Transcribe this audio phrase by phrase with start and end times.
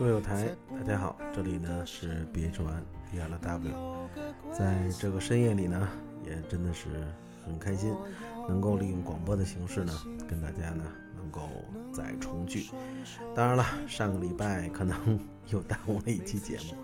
[0.00, 2.80] 各位友台，大家好，这里呢是 B H One
[3.12, 4.08] D L W，
[4.50, 5.86] 在这个深夜里呢，
[6.24, 6.88] 也真的是
[7.44, 7.94] 很开心，
[8.48, 9.92] 能够利用广播的形式呢，
[10.26, 11.42] 跟大家呢能够
[11.92, 12.70] 再重聚。
[13.36, 16.74] 当然了，上个礼拜可能又耽误了一期节目，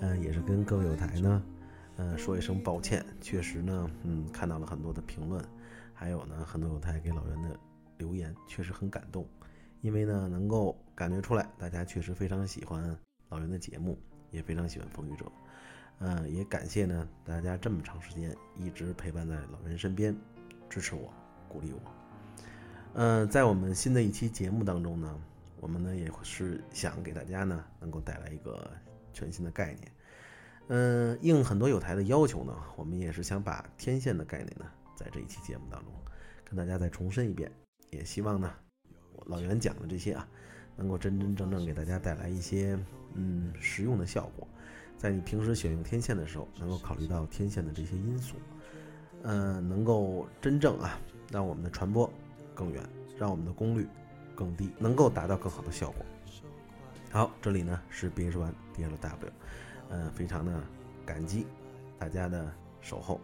[0.00, 1.42] 嗯、也是跟各位友台呢。
[1.96, 5.42] 嗯，说一声抱歉，确实呢，嗯，看到了很多的评论，
[5.94, 7.58] 还有呢，很多友台给老袁的
[7.96, 9.26] 留言，确实很感动，
[9.80, 12.96] 因为呢，能够感觉出来，大家确实非常喜欢
[13.28, 13.98] 老袁的节目，
[14.30, 15.30] 也非常喜欢风雨者，
[15.98, 20.16] 嗯，也感谢呢大家这么长时间一直陪伴在老袁身边，
[20.68, 21.12] 支持我，
[21.48, 21.80] 鼓励我。
[22.94, 25.20] 嗯，在我们新的一期节目当中呢，
[25.60, 28.70] 我们呢也是想给大家呢能够带来一个
[29.12, 29.92] 全新的概念。
[30.68, 35.92] 嗯，应很多友台的要求呢，我们也是想把天线的概念呢，在这一期节目当中
[36.44, 37.50] 跟大家再重申一遍，
[37.90, 38.52] 也希望呢，
[39.26, 40.26] 老袁讲的这些啊，
[40.76, 42.78] 能够真真正正给大家带来一些
[43.14, 44.46] 嗯实用的效果，
[44.96, 48.36] 在你平时选用天线的时候，能够考虑到天线的这些因素，
[49.22, 50.98] 嗯，能够真正啊
[51.30, 52.10] 让我们的传播
[52.54, 52.82] 更远，
[53.18, 53.86] 让我们的功率
[54.34, 56.06] 更低，能够达到更好的效果。
[57.10, 59.32] 好，这里呢是 B H One D L W。
[59.90, 60.62] 嗯，非常的
[61.06, 61.46] 感激
[61.98, 63.20] 大家的守候。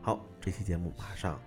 [0.00, 1.38] 好，这期节目马上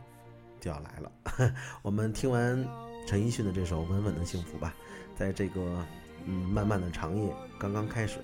[0.59, 1.11] 就要来了，
[1.81, 2.63] 我们听完
[3.09, 4.71] 陈奕迅的这首《稳稳的幸福》吧。
[5.15, 5.83] 在这个
[6.27, 8.19] 嗯漫漫的长夜刚刚开始，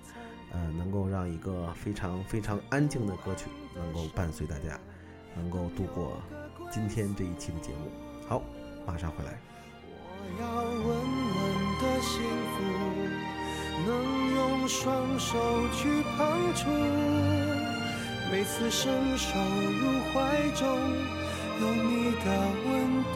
[0.52, 4.80] 呃，能够让一个非常非常安静的歌曲能够伴随大家，
[5.36, 6.22] 能够度过
[6.72, 7.90] 今天这一期的节目。
[8.28, 8.44] 好，
[8.86, 9.40] 马上回来。
[10.22, 11.42] 我要稳稳
[11.82, 12.22] 的幸
[12.54, 12.62] 福。
[13.88, 13.90] 能
[14.36, 15.36] 用双手
[15.74, 16.20] 去碰
[16.54, 16.70] 触，
[18.32, 19.28] 每次伸手
[19.82, 20.14] 入怀
[20.52, 20.64] 中，
[21.60, 22.26] 有你的
[22.70, 23.15] 温度。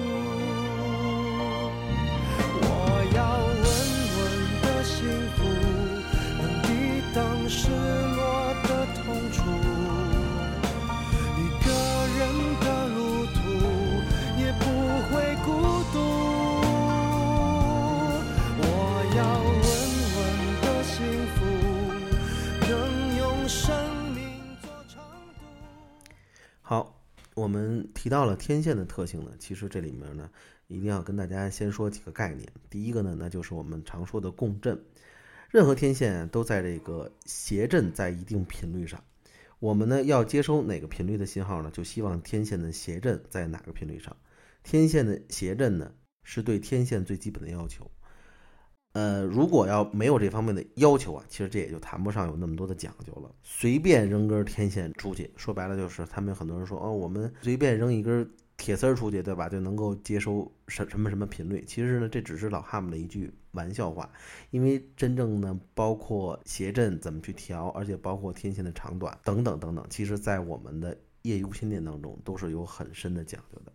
[27.39, 30.29] 我们提到了天线的特性呢，其实这里面呢，
[30.67, 32.49] 一定要跟大家先说几个概念。
[32.69, 34.83] 第一个呢，那就是我们常说的共振。
[35.49, 39.01] 任何天线都在这个谐振在一定频率上，
[39.59, 41.71] 我们呢要接收哪个频率的信号呢？
[41.71, 44.17] 就希望天线的谐振在哪个频率上。
[44.61, 47.89] 天线的谐振呢，是对天线最基本的要求。
[48.99, 53.33] 呃，如果要没有这方面的要求啊，其实这也就谈不上有那么多的讲究了。
[53.41, 59.47] 随便扔根天线出去，说白了就是他们有很多人说哦，我们随便扔一根铁丝出去，对吧？
[59.47, 61.63] 就能够接收什什么什么频率？
[61.65, 64.11] 其实呢，这只是老汉们的一句玩笑话。
[64.49, 73.71] 因为真正呢，包括谐振怎么去调，而且包括天线的长短等等等等，其实在我们的业余无线电当中都是有很深的讲究的。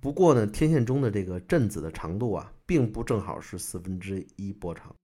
[0.00, 4.96] 不过呢，天线中的这个振子的长度啊，并不正好是四分之一波长，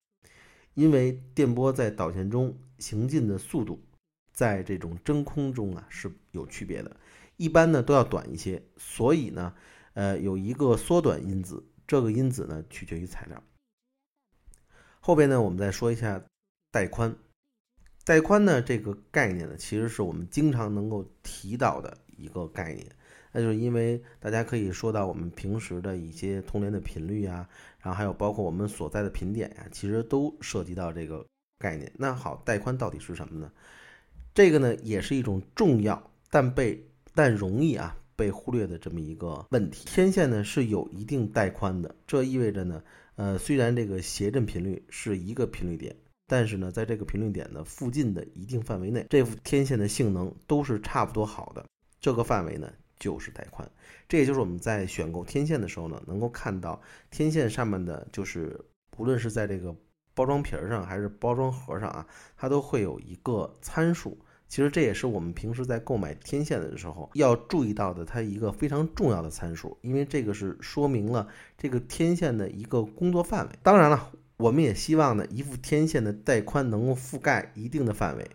[0.73, 3.79] 因为电波在导线中行进的速度，
[4.33, 6.97] 在这种真空中啊是有区别的，
[7.37, 9.55] 一般呢都要短一些，所以呢，
[9.93, 13.43] 呃，有一个缩短因子，这个因子呢取决于材料。
[15.01, 16.25] 后边呢，我们再说一下
[16.73, 17.15] 带宽，
[18.07, 22.96] 带宽呢这个概念呢，其实是我们经常能够提到的一个概念。
[23.37, 27.47] 那就是因为大家可以说到我们平时的一些通联的频率呀，
[27.79, 31.23] 然后还有包括我们所在的频点呀，其实都涉及到这个
[31.59, 31.93] 概念。
[31.99, 33.53] 那好，带宽到底是什么呢？
[34.33, 36.83] 这个呢也是一种重要但被
[37.15, 39.85] 但容易啊被忽略的这么一个问题。
[39.85, 42.83] 天线呢是有一定带宽的，这意味着呢，
[43.17, 45.95] 呃，虽然这个谐振频率是一个频率点，
[46.27, 51.67] 但是呢，在这个频率点的附近的一定范围内，这副天线的性能都是差不多好的。
[52.01, 52.73] 这个范围呢。
[52.99, 53.69] 就是带宽，
[54.09, 58.59] 这也就是我们在选购天线的时候呢，能够看到天线上面的，就是
[58.91, 59.75] 不论是在这个
[60.15, 62.07] 包装皮儿上还是包装盒上啊，
[62.37, 71.29] 它都会有一个参数，其实这也是我们平时在购买天线的时候要注意到的，它一个非常重要的参数，因为这个是说明了
[71.59, 73.53] 这个天线的一个工作范围。
[73.63, 78.31] 当然了，我们也希望呢，一副天线的带宽能够覆盖一定的范围，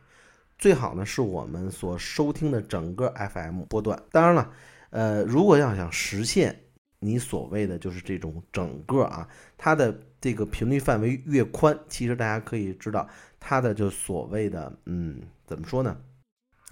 [0.61, 3.99] 最好呢是我们所收听的整个 FM 波段。
[4.11, 4.53] 当然了，
[4.91, 6.55] 呃，如果要想实现
[6.99, 9.27] 你所谓的就是这种整个啊，
[9.57, 13.09] 它的这个频率范围越宽，其实大家可以知道
[13.39, 15.19] 它的就所谓的嗯。
[15.47, 15.97] 怎么说呢？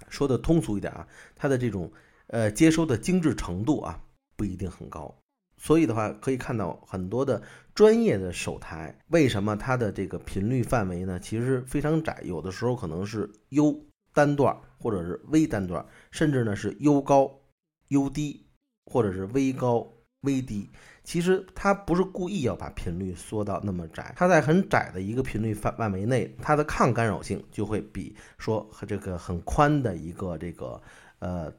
[0.08, 1.92] 说的通俗一点啊，它的这种
[2.28, 4.00] 呃接收的精致程度啊
[4.36, 5.12] 不一定很高，
[5.58, 7.42] 所以的话可以看到很多的
[7.80, 11.18] 专业的手台，为什么它的这个频率范围呢？
[11.18, 17.40] 其实非常窄，有的时候可能是 U 单段或者是 V 单段，甚至呢是 U 高、
[17.88, 18.44] U 低
[18.84, 19.90] 或者是 V 高、
[20.20, 20.68] V 低。
[21.04, 30.78] 其实它不是故意要把频率缩到那么窄，它在很窄的一个频率范范围内，它的抗干扰性就会比说和这个很宽的一个这个
[31.20, 31.50] 呃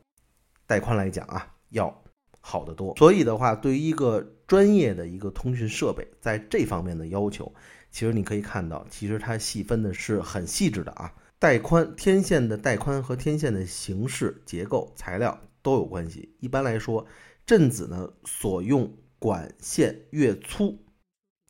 [0.68, 2.04] 带宽来讲啊要
[2.42, 2.96] 好得多。
[2.98, 7.50] 所以的话，对于一个专业的一个通讯设备，在这方面的要求，
[7.90, 11.14] 其实你可以看到，其实它细分的是很细致的啊。
[11.40, 16.36] 带宽天线的带宽和天线的形式、结构、材料都有关系。
[16.42, 17.08] 一般来说，
[17.46, 18.92] 振子呢所用。
[19.20, 20.80] 管线越粗，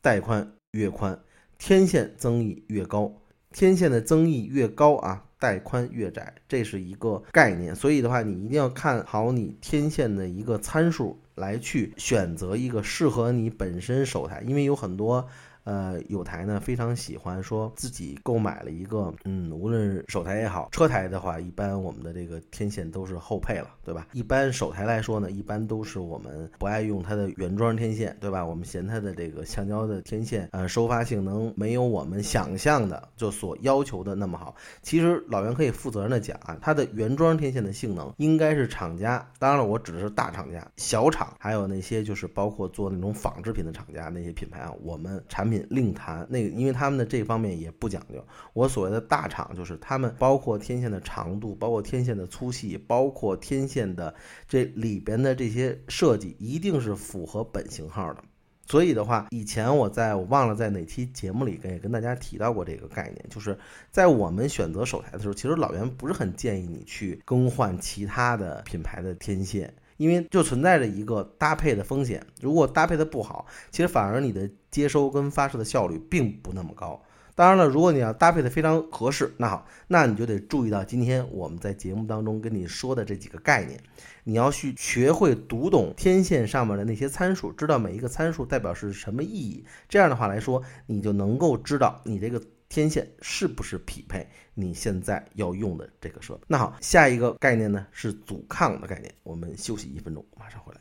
[0.02, 1.18] 带宽越宽，
[1.56, 3.22] 天线增益越高。
[3.50, 7.74] 天线的增益越高啊，带宽越窄，这是一个概念。
[7.74, 15.26] 所以的话，你一定要看好你天线的一个参数，来去选择一个适合你本身手台，因为有很多。
[15.64, 24.08] 呃，有台呢非常喜欢说自己购买了一个，嗯，无论手台也好，车台的话，一般我们的这个天线都是后配了，对吧？
[24.12, 28.44] 一般手台来说呢，一般都是我们不爱用它的原装天线，对吧？
[28.44, 34.56] 我们嫌它的这个橡胶的天线，呃，收发性能没有我们想象的就所要求的那么好。
[34.82, 45.51] 其实老袁可以负责任的讲啊，它的原装天线的性能应该是厂家，当然了，我指的是大厂家，小厂还有那些就是包括做那种纺织品的厂家那些品牌啊，我们产品。
[45.68, 48.24] 另谈那个，因为他们的这方面也不讲究。
[48.52, 54.14] 我所谓的大厂，就是他们包括天线的长度，包括天线的粗细，包括天线的
[54.48, 58.22] 这里边的这些设计，一定是符合本型号的。
[58.64, 63.58] 所以的话，以前我在我忘了在哪期节目里跟也跟大家提到过这个概念，就是
[63.90, 69.74] 在我们选择手台的时候，其实老袁不是很建议你去更换其他的品牌的天线。
[70.02, 77.00] 因为就存在着一个搭配的风险，如果搭配的不好，其实反而你的接收跟发射的效率并不那么高。
[77.36, 83.80] 当然了，如果你要搭配的非常合适，那好，那你就得注意到今天我们在节目当中跟你说的这几个概念，
[84.24, 89.64] 你要去学会读懂天线上面的那些参数，知道每一个参数代表是什么意义。
[89.88, 92.42] 这样的话来说，你就能够知道你这个。
[92.72, 96.40] 天线是不是匹配你现在要用的这个设备？
[96.48, 99.14] 那好，下一个概念呢是阻抗的概念。
[99.24, 100.80] 我们休息一分钟，马上回来。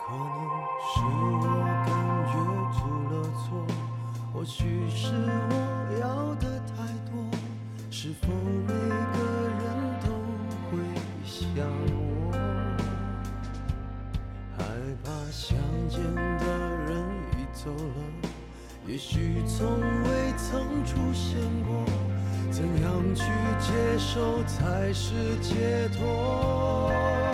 [0.00, 0.26] 可能
[0.82, 1.46] 是我
[1.86, 1.94] 感
[2.26, 2.34] 觉
[2.76, 3.14] 出了
[3.46, 3.46] 错，
[4.32, 5.06] 或许是
[24.46, 27.25] 才是解脱？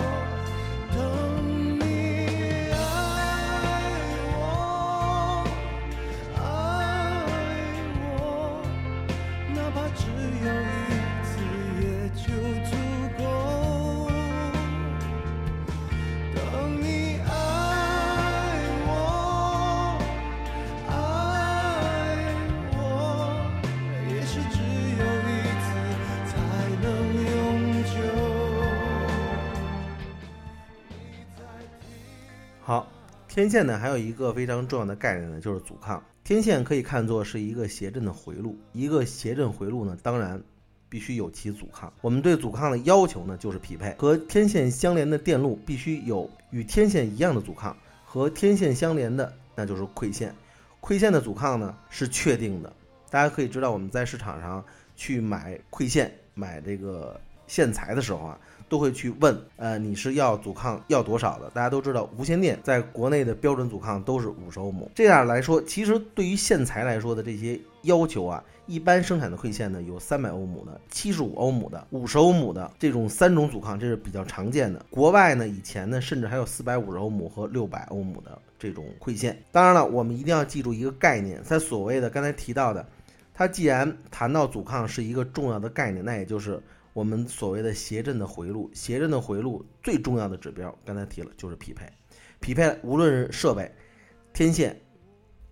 [33.33, 36.03] 天线呢，还有一个非常重要的概念呢，就是阻抗。
[36.23, 40.39] 天线可以看作是一个谐振的回路，一个谐振回路呢，当然
[40.87, 41.91] 必须有其阻抗。
[42.01, 47.75] 我们对阻抗的要求呢，就是匹配和天线相连的电路必须有与天线一样的阻抗，
[48.05, 50.35] 和天线相连的那就是馈线。
[50.79, 52.71] 馈线的阻抗呢是确定的，
[53.09, 54.63] 大家可以知道我们在市场上
[54.95, 58.39] 去买馈线、买这个线材的时候啊。
[58.73, 61.47] 都会去问，呃，你是要阻抗要多少的？
[61.51, 64.89] 大家都知道，无线电在国内的标准阻抗都是五十欧姆。
[64.95, 74.83] 这样来说，其实对于线材来说的这些要求啊，一般生产的馈线呢有三百欧姆的、七十五欧姆的、五十欧姆的这种三种阻抗，这是比较常见的。
[74.89, 79.37] 国外呢以前呢甚至还有四百五十欧姆和六百欧姆的这种馈线。
[79.51, 82.83] 当然了，我们一定要记住一个概念，在所谓的刚才提到的，
[83.35, 86.59] 它既然谈到阻抗是一个重要的概念，那也就是
[86.93, 88.69] 我们所谓的谐振的回路。
[88.73, 91.85] 谐振的回路最重要的指标，刚才提了就是匹配。
[92.39, 93.69] 匹配无论是设备、
[94.31, 94.79] 天线、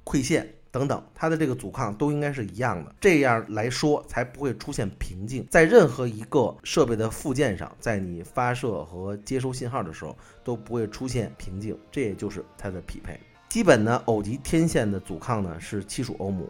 [0.05, 0.47] 馈线。
[0.73, 5.45] 等等，它的这个阻抗都应该是一样的，这样来说才不会出现瓶颈。
[5.51, 13.19] 在任何一个设备的附件上，在你发射和接收信号的时候都不会出现瓶颈，这也就是它的匹配。
[13.49, 16.49] 基本呢，偶极天线的阻抗呢是七十欧姆，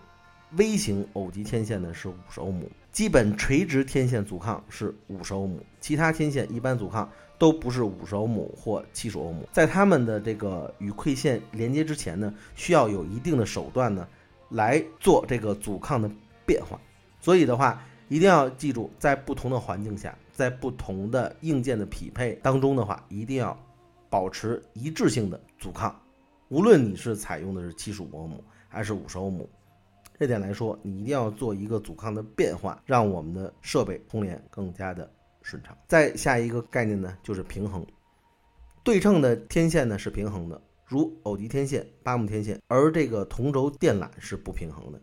[0.56, 7.10] 微型偶极天线呢是五十欧姆，基本垂直天线阻抗是五十欧姆，其他天线一般阻抗。
[7.38, 14.08] 都不是五十欧姆或七十欧姆，在它们的这个与馈线连接之前呢，需要有一定的手段呢，
[14.50, 16.08] 来做这个阻抗的
[16.46, 16.80] 变化。
[17.20, 23.58] 所以的话，一定要记住，在不同的环境下，在不同的硬件的匹配当中的话，一定要
[24.08, 26.00] 保持一致性的阻抗。
[26.50, 29.50] 无论你是采用的是七十五欧姆还是五十欧姆，
[30.22, 35.12] 这点来说，你一定要做一个阻抗的变化，让我们的设备通联更加的。
[35.42, 35.76] 顺畅。
[35.88, 37.84] 再下一个概念呢，就是平衡。
[38.84, 45.02] 对称的天线呢是平衡的，如偶极天线、八木天线，而这个同轴电缆是不平衡的。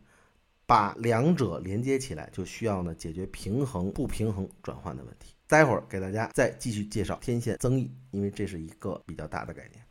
[0.67, 5.35] 把两者连接起来，就需要呢解决平衡不平衡转换的问题。
[5.49, 9.85] 待会儿给大家再继续介绍天线增益，因为这是一个比较大的概念。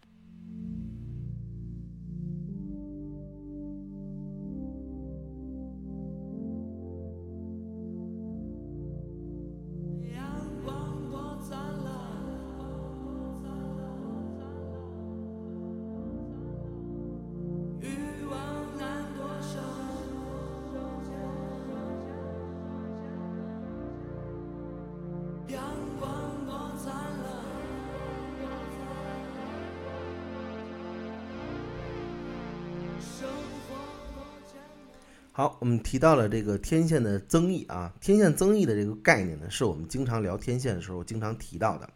[35.37, 41.87] 好，我们提到了这个天线的增益啊，天线增益的这个概念呢，是我们经常聊天线的时候经常提到的。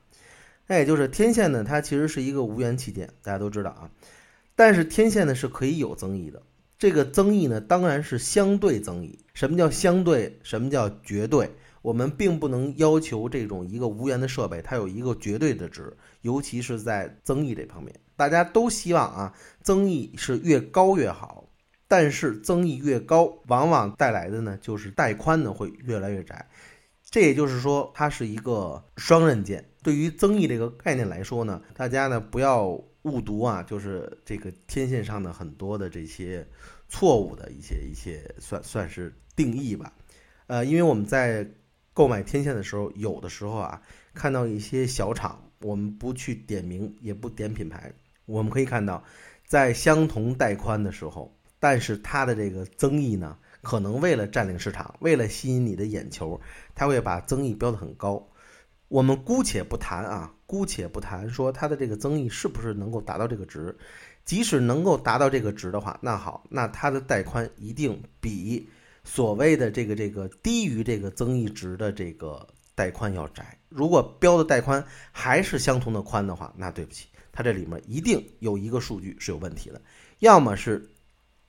[0.67, 3.89] 那也就是天线呢，它其实是一个无源器件，大家都知道啊。
[4.53, 6.39] 但是天线呢是可以有增益的，
[6.77, 9.17] 这个增益呢当然是相对增益。
[9.33, 10.37] 什么叫相对？
[10.43, 11.49] 什么叫绝对？
[11.81, 19.33] 我们并不能要求这种一个无源的设备它有一个绝对的值，尤其是在增益这方面，大家都希望啊，
[19.63, 21.40] 增益是越高越好。
[21.91, 26.47] 但是增益越高，往往带来的呢就是带宽呢会越来越窄，
[27.03, 29.65] 这也就是说它是一个双刃剑。
[29.83, 32.67] 对于增益这个概念来说呢，大家呢不要
[33.01, 36.47] 误读啊，就是这个天线上的很多的这些
[36.87, 39.91] 错误的一些一些算算是定义吧。
[40.47, 41.45] 呃，因为我们在
[41.93, 43.81] 购买天线的时候，有的时候啊
[44.13, 47.91] 看到一些小厂，我们不去点名也不点品牌，
[48.25, 49.03] 我们可以看到
[49.45, 51.37] 在相同带宽的时候。
[51.61, 56.41] 但是它的这个增益呢，可能为了占领市场，为了吸引你的眼球，
[56.73, 58.27] 它会把增益标的很高。
[58.87, 63.77] 我们姑且不谈啊，姑且不谈说它的这个增益是不是能够达到这个值。
[64.25, 68.67] 即使能够达到这个值的话，那好，那它的带宽一定比
[69.03, 73.57] 所谓的这个这个低于这个增益值的这个带宽要窄。
[73.69, 79.79] 如果标的带宽还是相同的宽的话，那对不起，它这里面一定有一个数据是有问题的，
[80.17, 80.89] 要么是。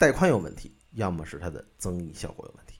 [0.02, 2.74] 带宽有问题，要么是它的增益效果有问题。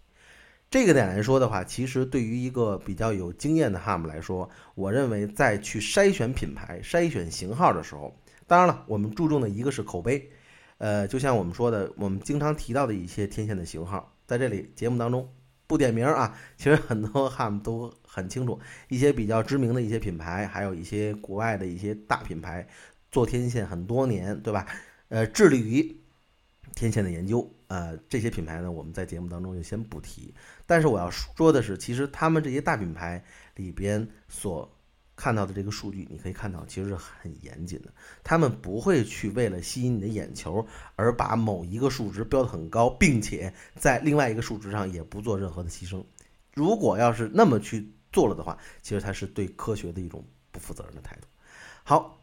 [0.69, 8.12] 这个点来说的话，其实对于一个比较有经验的 HAM 来说，我认为在去筛选品牌、筛选型号的时候，
[8.49, 10.29] 当然了，我们注重的一个是口碑。
[10.79, 15.33] 呃，就像我们说的，我们经常提到的一些天线的型号，在这里节目当中
[15.69, 16.37] 不点名啊。
[16.57, 22.67] 其实很多 HAM 都很清楚，一些比较知名的一些品牌，还有一些国外的一些大品牌，
[23.12, 24.67] 做天线很多年，对吧？
[25.07, 26.01] 呃，致力于。
[26.75, 30.35] 天线的研究，呃，这些品牌呢，我们在节目当中就先不提。
[30.67, 33.23] 但是我要说的是，其实他们这些大品牌
[33.55, 34.69] 里边所
[35.14, 37.93] 看到的这个数据，你可以看到，其实是很严谨的。
[38.25, 46.02] 他们不会去为了吸引你的眼球而把某一个数值标的很高，并且在另外一个数值上也不做任何的牺牲。
[46.55, 51.29] 如果要是那么去做了的话，其实它是对科学的一种不负责任的态度。
[51.85, 52.19] 好，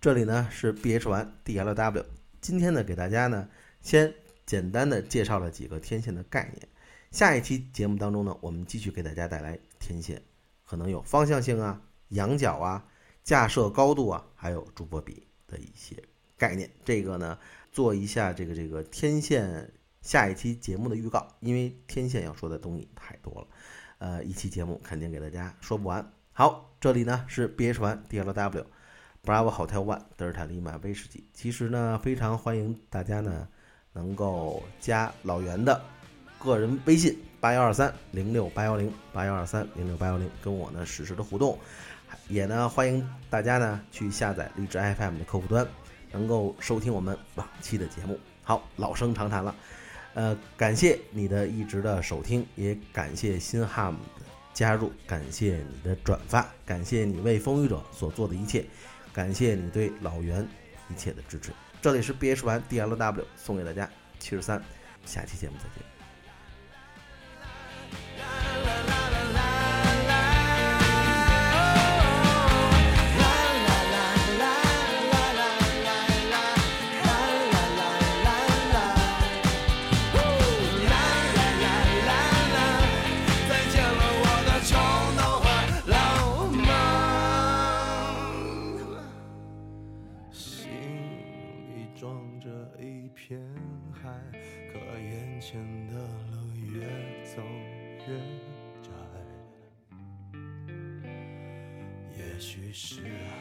[0.00, 2.04] 这里呢是 B H One D L W，
[2.40, 3.48] 今天呢给大家呢。
[3.82, 4.14] 先
[4.46, 6.68] 简单的介绍了几个天线的概念，
[7.10, 10.22] 下一期节目当中呢，我们继续给大家带来天线，
[10.64, 12.86] 可能有方向性啊、仰角啊、
[13.22, 15.96] 架设高度啊，还有主波比的一些
[16.38, 16.70] 概念。
[16.84, 17.38] 这个呢，
[17.72, 19.70] 做一下这个这个天线
[20.00, 23.46] 下一期节目的预告，因为天线要说的东西太多了，
[23.98, 26.12] 呃，一期节目肯定给大家说不完。
[26.32, 28.66] 好，这里呢是 B H One D L W
[29.24, 31.28] Bravo Hotel One 德尔塔利马威士忌。
[31.34, 33.48] 其实呢，非常欢迎大家呢
[33.92, 35.80] 能够加老袁的
[36.38, 41.58] 个人微信八幺二三零六八幺零八幺二三零六八幺零，跟我呢实时的互动。
[42.28, 45.66] 也呢欢迎大家呢去下载荔枝 FM 的客户端，
[46.10, 48.18] 能够收听我们往期的节目。
[48.42, 49.54] 好，老生常谈了。
[50.14, 58.64] 呃，感谢你的一直的收听，也感谢新哈姆的加入，感谢你的转发，感谢你为风雨者所做的一切，
[59.12, 60.46] 感谢你对老袁
[60.90, 61.50] 一切的支持。
[61.82, 64.62] 这里是 B H 完 D L W 送给大家七十三，
[65.04, 65.81] 下期节目再见。
[102.72, 103.36] 是啊，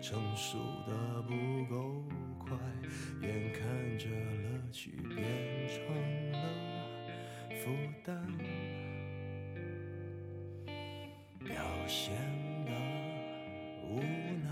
[0.00, 0.56] 成熟
[0.86, 1.34] 的不
[1.66, 2.02] 够
[2.38, 2.56] 快，
[3.20, 3.62] 眼看
[3.98, 5.22] 着乐趣变
[5.68, 5.84] 成
[6.32, 6.38] 了
[7.60, 7.70] 负
[8.02, 8.26] 担。
[11.44, 11.54] 表
[11.86, 12.14] 现
[12.64, 12.72] 的
[13.86, 14.00] 无
[14.42, 14.48] 奈，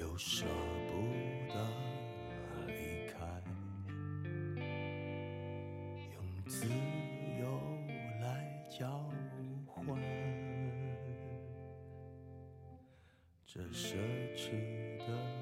[0.00, 0.46] 又舍
[0.86, 0.92] 不
[1.52, 1.54] 得
[2.68, 2.72] 离
[3.08, 3.18] 开，
[6.14, 6.64] 用自
[13.58, 13.96] 这奢
[14.36, 14.52] 侈
[14.98, 15.37] 的。